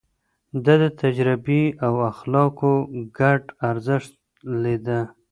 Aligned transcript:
ده 0.63 0.73
د 0.81 0.85
تجربې 1.01 1.63
او 1.85 1.93
اخلاقو 2.11 2.73
ګډ 3.19 3.41
ارزښت 3.69 4.13
ليده. 4.61 4.99